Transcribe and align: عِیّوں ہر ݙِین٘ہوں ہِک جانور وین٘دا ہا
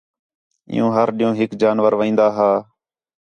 عِیّوں 0.71 0.89
ہر 0.95 1.07
ݙِین٘ہوں 1.17 1.37
ہِک 1.39 1.51
جانور 1.61 1.93
وین٘دا 1.99 2.27
ہا 2.35 2.51